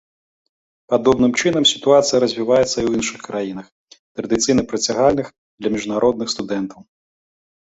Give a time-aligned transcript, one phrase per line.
[0.91, 3.65] Падобным чынам сітуацыя развіваецца і ў іншых краінах,
[4.15, 5.27] традыцыйна прыцягальных
[5.59, 6.79] для міжнародных студэнтаў.